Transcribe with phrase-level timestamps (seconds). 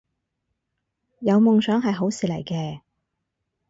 [1.19, 2.81] 有夢想係好事嚟嘅